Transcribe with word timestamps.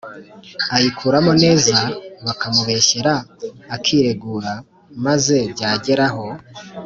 ayikuramo 0.75 1.31
neza, 1.43 1.77
bakamubeshyera 2.25 3.13
akiregura, 3.75 4.51
maze 5.05 5.37
byageraho 5.53 6.25